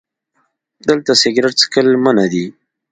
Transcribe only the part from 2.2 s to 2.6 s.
دي